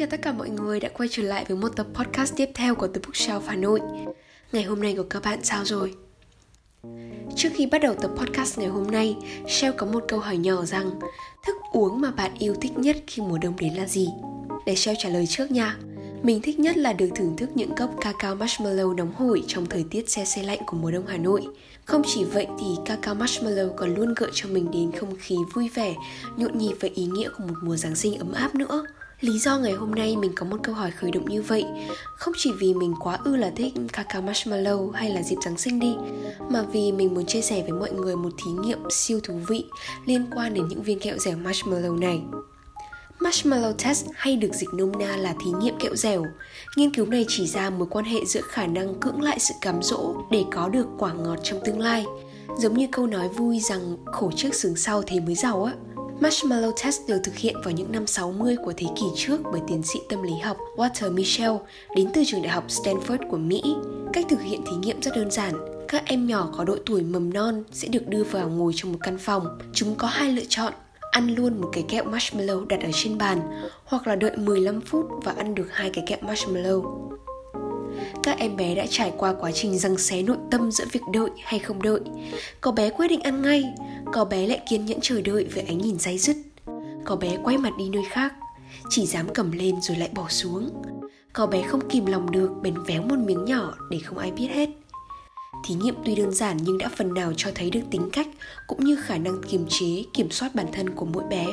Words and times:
Chào 0.00 0.08
tất 0.10 0.22
cả 0.22 0.32
mọi 0.32 0.50
người 0.50 0.80
đã 0.80 0.88
quay 0.88 1.08
trở 1.12 1.22
lại 1.22 1.44
với 1.48 1.56
một 1.56 1.68
tập 1.76 1.86
podcast 1.94 2.36
tiếp 2.36 2.50
theo 2.54 2.74
của 2.74 2.86
The 2.86 3.00
Bookshelf 3.00 3.40
Hà 3.46 3.56
Nội. 3.56 3.80
Ngày 4.52 4.62
hôm 4.62 4.80
nay 4.80 4.94
của 4.96 5.02
các 5.02 5.22
bạn 5.24 5.38
sao 5.42 5.64
rồi? 5.64 5.94
Trước 7.36 7.48
khi 7.54 7.66
bắt 7.66 7.78
đầu 7.82 7.94
tập 7.94 8.10
podcast 8.16 8.58
ngày 8.58 8.68
hôm 8.68 8.90
nay, 8.90 9.16
Shell 9.48 9.76
có 9.76 9.86
một 9.86 10.04
câu 10.08 10.18
hỏi 10.20 10.36
nhỏ 10.36 10.64
rằng 10.64 10.90
Thức 11.46 11.56
uống 11.72 12.00
mà 12.00 12.10
bạn 12.10 12.30
yêu 12.38 12.54
thích 12.60 12.72
nhất 12.78 12.96
khi 13.06 13.22
mùa 13.22 13.38
đông 13.38 13.56
đến 13.58 13.74
là 13.74 13.86
gì? 13.86 14.08
Để 14.66 14.74
Shell 14.74 14.98
trả 15.00 15.08
lời 15.08 15.26
trước 15.26 15.50
nha. 15.50 15.76
Mình 16.22 16.40
thích 16.42 16.58
nhất 16.58 16.76
là 16.76 16.92
được 16.92 17.08
thưởng 17.14 17.36
thức 17.36 17.50
những 17.54 17.74
cốc 17.76 17.90
cacao 18.00 18.36
marshmallow 18.36 18.94
nóng 18.94 19.12
hổi 19.14 19.42
trong 19.46 19.66
thời 19.66 19.84
tiết 19.90 20.10
xe 20.10 20.24
xe 20.24 20.42
lạnh 20.42 20.60
của 20.66 20.76
mùa 20.76 20.90
đông 20.90 21.06
Hà 21.06 21.16
Nội. 21.16 21.46
Không 21.84 22.02
chỉ 22.06 22.24
vậy 22.24 22.46
thì 22.60 22.66
cacao 22.84 23.14
marshmallow 23.14 23.74
còn 23.76 23.94
luôn 23.94 24.14
gợi 24.16 24.30
cho 24.34 24.48
mình 24.48 24.70
đến 24.70 24.92
không 24.92 25.16
khí 25.18 25.36
vui 25.54 25.68
vẻ, 25.74 25.94
nhộn 26.36 26.58
nhịp 26.58 26.74
và 26.80 26.88
ý 26.94 27.04
nghĩa 27.04 27.28
của 27.28 27.44
một 27.44 27.54
mùa 27.62 27.76
Giáng 27.76 27.96
sinh 27.96 28.18
ấm 28.18 28.32
áp 28.32 28.54
nữa. 28.54 28.86
Lý 29.20 29.38
do 29.38 29.58
ngày 29.58 29.72
hôm 29.72 29.94
nay 29.94 30.16
mình 30.16 30.32
có 30.34 30.46
một 30.46 30.56
câu 30.62 30.74
hỏi 30.74 30.90
khởi 30.90 31.10
động 31.10 31.24
như 31.28 31.42
vậy 31.42 31.64
Không 32.16 32.34
chỉ 32.36 32.52
vì 32.58 32.74
mình 32.74 32.94
quá 33.00 33.18
ư 33.24 33.36
là 33.36 33.50
thích 33.56 33.72
cacao 33.92 34.22
marshmallow 34.22 34.90
hay 34.90 35.10
là 35.10 35.22
dịp 35.22 35.36
Giáng 35.44 35.58
sinh 35.58 35.80
đi, 35.80 35.94
Mà 36.50 36.62
vì 36.72 36.92
mình 36.92 37.14
muốn 37.14 37.26
chia 37.26 37.40
sẻ 37.40 37.62
với 37.62 37.72
mọi 37.72 37.92
người 37.92 38.16
một 38.16 38.30
thí 38.44 38.50
nghiệm 38.50 38.78
siêu 38.90 39.20
thú 39.24 39.34
vị 39.48 39.64
liên 40.06 40.26
quan 40.34 40.54
đến 40.54 40.68
những 40.68 40.82
viên 40.82 41.00
kẹo 41.00 41.18
dẻo 41.18 41.36
marshmallow 41.36 41.98
này 41.98 42.22
Marshmallow 43.20 43.72
test 43.72 44.06
hay 44.14 44.36
được 44.36 44.52
dịch 44.52 44.68
nôm 44.74 44.92
na 44.98 45.16
là 45.16 45.34
thí 45.44 45.50
nghiệm 45.50 45.78
kẹo 45.78 45.96
dẻo. 45.96 46.24
Nghiên 46.76 46.94
cứu 46.94 47.06
này 47.06 47.24
chỉ 47.28 47.46
ra 47.46 47.70
mối 47.70 47.88
quan 47.90 48.04
hệ 48.04 48.18
giữa 48.26 48.40
khả 48.40 48.66
năng 48.66 49.00
cưỡng 49.00 49.22
lại 49.22 49.38
sự 49.38 49.54
cám 49.60 49.82
dỗ 49.82 50.14
để 50.30 50.44
có 50.52 50.68
được 50.68 50.86
quả 50.98 51.12
ngọt 51.12 51.36
trong 51.42 51.60
tương 51.64 51.80
lai. 51.80 52.04
Giống 52.58 52.78
như 52.78 52.86
câu 52.92 53.06
nói 53.06 53.28
vui 53.28 53.60
rằng 53.60 53.96
khổ 54.06 54.30
trước 54.36 54.54
sướng 54.54 54.76
sau 54.76 55.02
thế 55.06 55.20
mới 55.20 55.34
giàu 55.34 55.64
á. 55.64 55.74
Marshmallow 56.20 56.72
Test 56.84 57.00
được 57.08 57.18
thực 57.24 57.36
hiện 57.36 57.56
vào 57.64 57.74
những 57.74 57.92
năm 57.92 58.06
60 58.06 58.56
của 58.64 58.72
thế 58.76 58.86
kỷ 58.96 59.06
trước 59.16 59.40
bởi 59.52 59.60
tiến 59.68 59.82
sĩ 59.82 60.00
tâm 60.08 60.22
lý 60.22 60.32
học 60.42 60.56
Walter 60.76 61.12
Mischel 61.12 61.52
đến 61.96 62.08
từ 62.14 62.22
trường 62.26 62.42
đại 62.42 62.52
học 62.52 62.64
Stanford 62.68 63.30
của 63.30 63.36
Mỹ. 63.36 63.62
Cách 64.12 64.26
thực 64.28 64.40
hiện 64.42 64.60
thí 64.66 64.76
nghiệm 64.76 65.02
rất 65.02 65.10
đơn 65.16 65.30
giản. 65.30 65.54
Các 65.88 66.02
em 66.06 66.26
nhỏ 66.26 66.50
có 66.56 66.64
độ 66.64 66.76
tuổi 66.86 67.02
mầm 67.02 67.32
non 67.32 67.62
sẽ 67.72 67.88
được 67.88 68.08
đưa 68.08 68.24
vào 68.24 68.48
ngồi 68.48 68.72
trong 68.76 68.92
một 68.92 68.98
căn 69.02 69.18
phòng. 69.18 69.58
Chúng 69.72 69.94
có 69.94 70.06
hai 70.06 70.32
lựa 70.32 70.44
chọn 70.48 70.72
ăn 71.10 71.34
luôn 71.34 71.60
một 71.60 71.68
cái 71.72 71.84
kẹo 71.88 72.04
marshmallow 72.04 72.66
đặt 72.66 72.80
ở 72.82 72.90
trên 72.92 73.18
bàn, 73.18 73.40
hoặc 73.84 74.06
là 74.06 74.16
đợi 74.16 74.36
15 74.36 74.80
phút 74.80 75.06
và 75.24 75.32
ăn 75.32 75.54
được 75.54 75.66
hai 75.70 75.90
cái 75.90 76.04
kẹo 76.06 76.18
marshmallow. 76.18 77.10
Các 78.22 78.38
em 78.38 78.56
bé 78.56 78.74
đã 78.74 78.86
trải 78.90 79.12
qua 79.16 79.34
quá 79.40 79.52
trình 79.52 79.78
răng 79.78 79.98
xé 79.98 80.22
nội 80.22 80.36
tâm 80.50 80.70
giữa 80.70 80.84
việc 80.92 81.00
đợi 81.12 81.30
hay 81.44 81.60
không 81.60 81.82
đợi. 81.82 82.00
Có 82.60 82.72
bé 82.72 82.90
quyết 82.90 83.08
định 83.08 83.20
ăn 83.20 83.42
ngay, 83.42 83.64
có 84.12 84.24
bé 84.24 84.46
lại 84.46 84.60
kiên 84.70 84.84
nhẫn 84.86 84.98
chờ 85.02 85.20
đợi 85.20 85.44
với 85.54 85.64
ánh 85.64 85.78
nhìn 85.78 85.98
day 85.98 86.18
dứt. 86.18 86.36
Có 87.04 87.16
bé 87.16 87.38
quay 87.44 87.58
mặt 87.58 87.70
đi 87.78 87.88
nơi 87.88 88.02
khác, 88.10 88.34
chỉ 88.90 89.06
dám 89.06 89.26
cầm 89.34 89.52
lên 89.52 89.80
rồi 89.80 89.96
lại 89.96 90.10
bỏ 90.14 90.28
xuống. 90.28 90.70
Có 91.32 91.46
bé 91.46 91.62
không 91.62 91.88
kìm 91.88 92.06
lòng 92.06 92.30
được 92.30 92.50
bèn 92.62 92.74
véo 92.86 93.02
một 93.02 93.18
miếng 93.18 93.44
nhỏ 93.44 93.74
để 93.90 93.98
không 93.98 94.18
ai 94.18 94.30
biết 94.32 94.48
hết. 94.50 94.68
Thí 95.64 95.74
nghiệm 95.74 95.94
tuy 96.04 96.14
đơn 96.14 96.32
giản 96.32 96.56
nhưng 96.62 96.78
đã 96.78 96.90
phần 96.96 97.14
nào 97.14 97.32
cho 97.36 97.50
thấy 97.54 97.70
được 97.70 97.82
tính 97.90 98.08
cách 98.12 98.28
cũng 98.66 98.84
như 98.84 98.96
khả 98.96 99.18
năng 99.18 99.42
kiềm 99.42 99.66
chế, 99.68 100.04
kiểm 100.14 100.30
soát 100.30 100.54
bản 100.54 100.66
thân 100.72 100.90
của 100.90 101.06
mỗi 101.06 101.24
bé. 101.24 101.46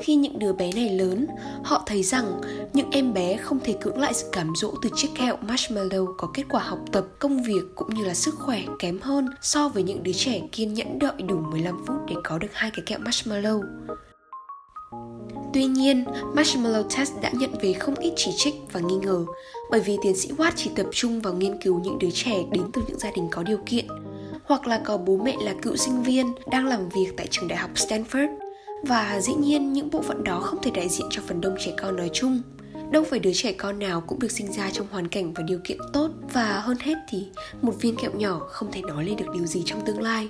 Khi 0.00 0.14
những 0.14 0.38
đứa 0.38 0.52
bé 0.52 0.72
này 0.72 0.90
lớn, 0.90 1.26
họ 1.64 1.82
thấy 1.86 2.02
rằng 2.02 2.40
những 2.72 2.90
em 2.90 3.14
bé 3.14 3.36
không 3.36 3.60
thể 3.64 3.74
cưỡng 3.80 3.98
lại 3.98 4.14
sự 4.14 4.26
cám 4.32 4.52
dỗ 4.56 4.74
từ 4.82 4.90
chiếc 4.96 5.08
kẹo 5.14 5.36
marshmallow 5.46 6.14
có 6.18 6.28
kết 6.34 6.44
quả 6.48 6.62
học 6.62 6.78
tập, 6.92 7.06
công 7.18 7.42
việc 7.42 7.62
cũng 7.74 7.94
như 7.94 8.04
là 8.04 8.14
sức 8.14 8.34
khỏe 8.34 8.62
kém 8.78 9.00
hơn 9.00 9.26
so 9.42 9.68
với 9.68 9.82
những 9.82 10.02
đứa 10.02 10.12
trẻ 10.12 10.40
kiên 10.52 10.74
nhẫn 10.74 10.98
đợi 10.98 11.22
đủ 11.26 11.36
15 11.36 11.84
phút 11.86 11.96
để 12.08 12.14
có 12.24 12.38
được 12.38 12.50
hai 12.52 12.70
cái 12.70 12.82
kẹo 12.86 12.98
marshmallow. 12.98 13.62
Tuy 15.54 15.64
nhiên, 15.64 16.04
Marshmallow 16.34 16.82
Test 16.96 17.12
đã 17.22 17.30
nhận 17.32 17.50
về 17.62 17.72
không 17.72 17.94
ít 17.94 18.12
chỉ 18.16 18.30
trích 18.36 18.54
và 18.72 18.80
nghi 18.80 18.96
ngờ 19.02 19.24
bởi 19.70 19.80
vì 19.80 19.96
tiến 20.02 20.16
sĩ 20.16 20.30
Watt 20.38 20.52
chỉ 20.56 20.70
tập 20.76 20.86
trung 20.92 21.20
vào 21.20 21.34
nghiên 21.34 21.62
cứu 21.62 21.80
những 21.80 21.98
đứa 21.98 22.10
trẻ 22.10 22.36
đến 22.52 22.62
từ 22.72 22.82
những 22.88 22.98
gia 22.98 23.10
đình 23.10 23.28
có 23.30 23.42
điều 23.42 23.58
kiện 23.66 23.86
hoặc 24.44 24.66
là 24.66 24.80
có 24.84 24.96
bố 24.96 25.16
mẹ 25.16 25.36
là 25.40 25.54
cựu 25.62 25.76
sinh 25.76 26.02
viên 26.02 26.34
đang 26.50 26.66
làm 26.66 26.88
việc 26.88 27.12
tại 27.16 27.26
trường 27.30 27.48
đại 27.48 27.58
học 27.58 27.70
Stanford 27.74 28.47
và 28.82 29.20
dĩ 29.20 29.34
nhiên 29.34 29.72
những 29.72 29.90
bộ 29.90 30.02
phận 30.02 30.24
đó 30.24 30.40
không 30.40 30.62
thể 30.62 30.70
đại 30.70 30.88
diện 30.88 31.06
cho 31.10 31.22
phần 31.26 31.40
đông 31.40 31.56
trẻ 31.58 31.72
con 31.82 31.96
nói 31.96 32.10
chung 32.12 32.42
đâu 32.90 33.04
phải 33.10 33.18
đứa 33.18 33.32
trẻ 33.34 33.52
con 33.52 33.78
nào 33.78 34.00
cũng 34.00 34.18
được 34.18 34.30
sinh 34.30 34.52
ra 34.52 34.70
trong 34.70 34.86
hoàn 34.90 35.08
cảnh 35.08 35.32
và 35.32 35.42
điều 35.42 35.58
kiện 35.64 35.78
tốt 35.92 36.10
và 36.32 36.60
hơn 36.60 36.76
hết 36.80 36.94
thì 37.08 37.26
một 37.62 37.74
viên 37.80 37.96
kẹo 37.96 38.10
nhỏ 38.14 38.38
không 38.48 38.72
thể 38.72 38.82
nói 38.82 39.04
lên 39.04 39.16
được 39.16 39.26
điều 39.34 39.46
gì 39.46 39.62
trong 39.66 39.84
tương 39.86 40.02
lai 40.02 40.28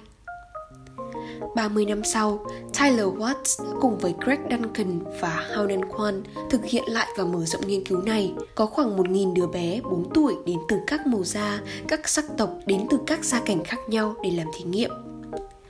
30 1.57 1.85
năm 1.85 2.05
sau, 2.05 2.47
Tyler 2.79 3.07
Watts 3.07 3.81
cùng 3.81 3.99
với 3.99 4.15
Greg 4.25 4.39
Duncan 4.51 5.01
và 5.21 5.49
Howden 5.55 5.81
Kwan 5.81 6.23
thực 6.51 6.65
hiện 6.65 6.85
lại 6.87 7.09
và 7.17 7.25
mở 7.25 7.45
rộng 7.45 7.67
nghiên 7.67 7.85
cứu 7.85 8.03
này. 8.03 8.33
Có 8.55 8.67
khoảng 8.67 8.97
1.000 8.97 9.35
đứa 9.35 9.47
bé 9.47 9.81
4 9.81 10.11
tuổi 10.15 10.35
đến 10.47 10.59
từ 10.69 10.77
các 10.87 11.07
màu 11.07 11.25
da, 11.25 11.61
các 11.89 12.09
sắc 12.09 12.25
tộc 12.39 12.51
đến 12.67 12.87
từ 12.91 12.99
các 13.07 13.25
gia 13.25 13.41
cảnh 13.41 13.65
khác 13.65 13.79
nhau 13.89 14.15
để 14.23 14.31
làm 14.31 14.47
thí 14.57 14.65
nghiệm. 14.65 15.08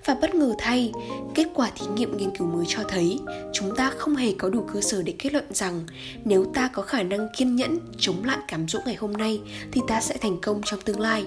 Và 0.09 0.15
bất 0.15 0.35
ngờ 0.35 0.55
thay, 0.59 0.93
kết 1.35 1.47
quả 1.55 1.71
thí 1.77 1.87
nghiệm 1.87 2.17
nghiên 2.17 2.37
cứu 2.37 2.47
mới 2.47 2.65
cho 2.69 2.83
thấy 2.89 3.19
chúng 3.53 3.77
ta 3.77 3.93
không 3.97 4.17
hề 4.17 4.33
có 4.39 4.51
đủ 4.51 4.65
cơ 4.75 4.81
sở 4.81 5.03
để 5.03 5.15
kết 5.19 5.33
luận 5.33 5.45
rằng 5.51 5.85
nếu 6.25 6.45
ta 6.55 6.71
có 6.73 6.83
khả 6.83 7.03
năng 7.03 7.29
kiên 7.37 7.57
nhẫn 7.57 7.79
chống 7.99 8.25
lại 8.25 8.39
cám 8.49 8.69
dỗ 8.69 8.79
ngày 8.87 8.95
hôm 8.95 9.13
nay 9.13 9.41
thì 9.73 9.81
ta 9.89 10.01
sẽ 10.01 10.17
thành 10.17 10.41
công 10.41 10.61
trong 10.65 10.81
tương 10.81 11.01
lai. 11.01 11.27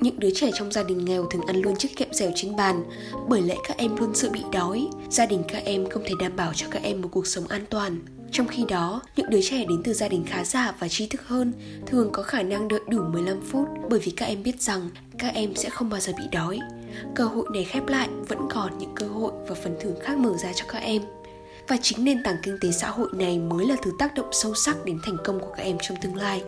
Những 0.00 0.20
đứa 0.20 0.30
trẻ 0.34 0.50
trong 0.54 0.72
gia 0.72 0.82
đình 0.82 1.04
nghèo 1.04 1.26
thường 1.30 1.46
ăn 1.46 1.56
luôn 1.56 1.76
chiếc 1.76 1.96
kẹo 1.96 2.08
dẻo 2.12 2.30
trên 2.34 2.56
bàn. 2.56 2.84
Bởi 3.28 3.42
lẽ 3.42 3.56
các 3.68 3.76
em 3.76 3.96
luôn 3.96 4.14
sợ 4.14 4.30
bị 4.30 4.40
đói. 4.52 4.88
Gia 5.10 5.26
đình 5.26 5.42
các 5.48 5.64
em 5.64 5.88
không 5.88 6.02
thể 6.06 6.14
đảm 6.20 6.36
bảo 6.36 6.52
cho 6.54 6.66
các 6.70 6.82
em 6.82 7.02
một 7.02 7.08
cuộc 7.12 7.26
sống 7.26 7.46
an 7.48 7.64
toàn. 7.70 7.98
Trong 8.32 8.48
khi 8.48 8.64
đó, 8.68 9.02
những 9.16 9.30
đứa 9.30 9.40
trẻ 9.42 9.64
đến 9.68 9.82
từ 9.84 9.92
gia 9.92 10.08
đình 10.08 10.24
khá 10.26 10.44
giả 10.44 10.74
và 10.78 10.88
trí 10.88 11.06
thức 11.06 11.22
hơn 11.26 11.52
thường 11.86 12.08
có 12.12 12.22
khả 12.22 12.42
năng 12.42 12.68
đợi 12.68 12.80
đủ 12.88 13.02
15 13.12 13.40
phút 13.40 13.68
bởi 13.90 14.00
vì 14.00 14.12
các 14.12 14.26
em 14.26 14.42
biết 14.42 14.62
rằng 14.62 14.90
các 15.18 15.34
em 15.34 15.54
sẽ 15.54 15.70
không 15.70 15.90
bao 15.90 16.00
giờ 16.00 16.12
bị 16.18 16.24
đói. 16.32 16.58
Cơ 17.14 17.24
hội 17.24 17.46
này 17.52 17.64
khép 17.64 17.86
lại 17.86 18.08
vẫn 18.28 18.38
còn 18.50 18.78
những 18.78 18.94
cơ 18.94 19.06
hội 19.06 19.32
và 19.48 19.54
phần 19.54 19.76
thưởng 19.80 20.00
khác 20.02 20.18
mở 20.18 20.36
ra 20.36 20.52
cho 20.52 20.64
các 20.68 20.78
em. 20.78 21.02
Và 21.68 21.76
chính 21.82 22.04
nền 22.04 22.22
tảng 22.22 22.36
kinh 22.42 22.58
tế 22.60 22.70
xã 22.70 22.90
hội 22.90 23.08
này 23.12 23.38
mới 23.38 23.66
là 23.66 23.76
thứ 23.82 23.90
tác 23.98 24.14
động 24.14 24.28
sâu 24.32 24.54
sắc 24.54 24.84
đến 24.84 24.98
thành 25.04 25.16
công 25.24 25.40
của 25.40 25.52
các 25.56 25.62
em 25.62 25.76
trong 25.80 25.98
tương 26.02 26.16
lai. 26.16 26.42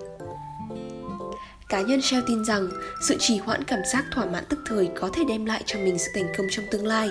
Cá 1.69 1.81
nhân 1.81 2.03
Shell 2.03 2.25
tin 2.27 2.45
rằng 2.45 2.69
sự 3.09 3.17
trì 3.19 3.39
hoãn 3.39 3.65
cảm 3.65 3.81
giác 3.93 4.05
thỏa 4.15 4.27
mãn 4.27 4.45
tức 4.49 4.59
thời 4.67 4.89
có 4.95 5.11
thể 5.13 5.25
đem 5.29 5.45
lại 5.45 5.63
cho 5.67 5.79
mình 5.79 5.99
sự 5.99 6.11
thành 6.15 6.33
công 6.39 6.47
trong 6.51 6.65
tương 6.71 6.87
lai. 6.87 7.11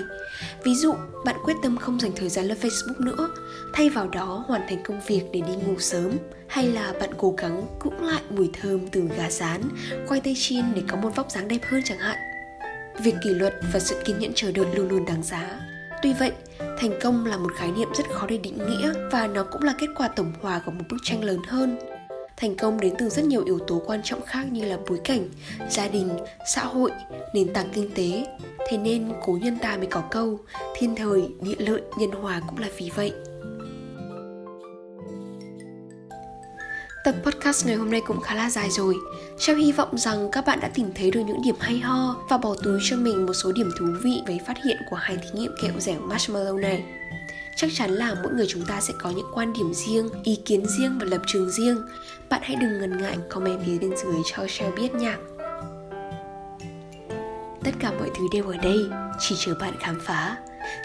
Ví 0.64 0.74
dụ, 0.74 0.94
bạn 1.24 1.36
quyết 1.44 1.54
tâm 1.62 1.76
không 1.76 2.00
dành 2.00 2.12
thời 2.16 2.28
gian 2.28 2.46
lên 2.46 2.58
Facebook 2.60 3.04
nữa, 3.04 3.28
thay 3.72 3.88
vào 3.88 4.08
đó 4.08 4.44
hoàn 4.46 4.62
thành 4.68 4.82
công 4.84 5.00
việc 5.06 5.22
để 5.32 5.40
đi 5.40 5.54
ngủ 5.66 5.74
sớm, 5.78 6.12
hay 6.48 6.68
là 6.68 6.92
bạn 7.00 7.10
cố 7.18 7.34
gắng 7.38 7.66
cưỡng 7.80 8.04
lại 8.04 8.22
mùi 8.30 8.50
thơm 8.52 8.88
từ 8.88 9.08
gà 9.16 9.30
rán, 9.30 9.62
khoai 10.06 10.20
tây 10.20 10.34
chiên 10.36 10.64
để 10.74 10.82
có 10.88 10.96
một 10.96 11.16
vóc 11.16 11.30
dáng 11.30 11.48
đẹp 11.48 11.60
hơn 11.64 11.82
chẳng 11.84 11.98
hạn. 11.98 12.31
Việc 12.98 13.14
kỷ 13.22 13.30
luật 13.30 13.54
và 13.72 13.80
sự 13.80 14.02
kiên 14.04 14.18
nhẫn 14.18 14.32
chờ 14.34 14.52
đợi 14.52 14.66
luôn 14.74 14.88
luôn 14.88 15.04
đáng 15.04 15.22
giá. 15.22 15.60
Tuy 16.02 16.12
vậy, 16.12 16.32
thành 16.58 16.92
công 17.02 17.26
là 17.26 17.36
một 17.36 17.50
khái 17.56 17.70
niệm 17.72 17.88
rất 17.94 18.04
khó 18.10 18.26
để 18.26 18.38
định 18.38 18.58
nghĩa 18.58 18.92
và 19.10 19.26
nó 19.26 19.44
cũng 19.44 19.62
là 19.62 19.74
kết 19.78 19.86
quả 19.96 20.08
tổng 20.08 20.32
hòa 20.40 20.62
của 20.66 20.72
một 20.72 20.84
bức 20.90 20.96
tranh 21.02 21.24
lớn 21.24 21.38
hơn. 21.48 21.78
Thành 22.36 22.56
công 22.56 22.80
đến 22.80 22.94
từ 22.98 23.08
rất 23.08 23.24
nhiều 23.24 23.44
yếu 23.44 23.58
tố 23.58 23.82
quan 23.86 24.00
trọng 24.04 24.20
khác 24.26 24.44
như 24.52 24.64
là 24.64 24.78
bối 24.88 25.00
cảnh 25.04 25.28
gia 25.70 25.88
đình 25.88 26.08
xã 26.54 26.64
hội 26.64 26.90
nền 27.34 27.52
tảng 27.52 27.68
kinh 27.72 27.90
tế. 27.94 28.26
Thế 28.68 28.78
nên 28.78 29.12
cố 29.22 29.38
nhân 29.42 29.58
ta 29.62 29.76
mới 29.76 29.86
có 29.86 30.02
câu 30.10 30.38
thiên 30.76 30.94
thời 30.94 31.28
địa 31.40 31.54
lợi 31.58 31.82
nhân 31.98 32.10
hòa 32.10 32.40
cũng 32.48 32.58
là 32.58 32.68
vì 32.78 32.90
vậy. 32.94 33.12
Tập 37.04 37.14
podcast 37.24 37.66
ngày 37.66 37.76
hôm 37.76 37.90
nay 37.90 38.00
cũng 38.06 38.20
khá 38.20 38.34
là 38.34 38.50
dài 38.50 38.70
rồi. 38.70 38.96
Trao 39.38 39.56
hy 39.56 39.72
vọng 39.72 39.98
rằng 39.98 40.28
các 40.32 40.46
bạn 40.46 40.60
đã 40.60 40.70
tìm 40.74 40.92
thấy 40.94 41.10
được 41.10 41.20
những 41.26 41.42
điểm 41.42 41.54
hay 41.60 41.78
ho 41.78 42.16
Và 42.28 42.38
bỏ 42.38 42.54
túi 42.62 42.80
cho 42.82 42.96
mình 42.96 43.26
một 43.26 43.32
số 43.32 43.52
điểm 43.52 43.70
thú 43.78 43.86
vị 44.02 44.22
về 44.26 44.38
phát 44.46 44.64
hiện 44.64 44.76
của 44.90 44.96
hai 44.96 45.16
thí 45.16 45.28
nghiệm 45.32 45.54
kẹo 45.62 45.72
dẻo 45.78 46.00
marshmallow 46.08 46.60
này. 46.60 46.84
Chắc 47.56 47.70
chắn 47.74 47.90
là 47.90 48.14
mỗi 48.22 48.32
người 48.32 48.46
chúng 48.48 48.64
ta 48.64 48.80
sẽ 48.80 48.94
có 48.98 49.10
những 49.10 49.30
quan 49.34 49.52
điểm 49.52 49.74
riêng, 49.74 50.08
ý 50.24 50.36
kiến 50.44 50.66
riêng 50.66 50.98
và 50.98 51.04
lập 51.04 51.22
trường 51.26 51.50
riêng. 51.50 51.82
Bạn 52.28 52.40
hãy 52.44 52.56
đừng 52.56 52.78
ngần 52.78 52.98
ngại 52.98 53.18
comment 53.28 53.60
phía 53.66 53.78
bên 53.78 53.96
dưới 53.96 54.22
cho 54.24 54.46
share 54.48 54.72
biết 54.76 54.94
nha. 54.94 55.16
Tất 57.64 57.72
cả 57.80 57.92
mọi 57.98 58.10
thứ 58.14 58.24
đều 58.32 58.46
ở 58.46 58.56
đây, 58.56 58.78
chỉ 59.20 59.34
chờ 59.38 59.54
bạn 59.60 59.74
khám 59.80 60.00
phá. 60.06 60.36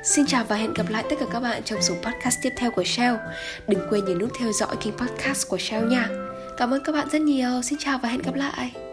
Xin 0.03 0.25
chào 0.25 0.43
và 0.43 0.55
hẹn 0.55 0.73
gặp 0.73 0.85
lại 0.89 1.03
tất 1.09 1.15
cả 1.19 1.25
các 1.31 1.39
bạn 1.39 1.63
trong 1.63 1.81
số 1.81 1.95
podcast 1.95 2.39
tiếp 2.41 2.53
theo 2.55 2.71
của 2.71 2.83
Shell. 2.83 3.15
Đừng 3.67 3.87
quên 3.89 4.05
nhấn 4.05 4.19
nút 4.19 4.31
theo 4.39 4.51
dõi 4.51 4.75
kênh 4.83 4.97
podcast 4.97 5.47
của 5.47 5.57
Shell 5.57 5.87
nha. 5.87 6.09
Cảm 6.57 6.73
ơn 6.73 6.83
các 6.83 6.91
bạn 6.91 7.09
rất 7.09 7.21
nhiều. 7.21 7.61
Xin 7.61 7.79
chào 7.81 7.97
và 7.97 8.09
hẹn 8.09 8.21
gặp 8.21 8.35
lại. 8.35 8.86